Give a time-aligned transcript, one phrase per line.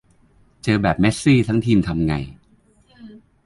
[0.63, 2.13] เจอแบบเมสซีทั้งทีมทำไง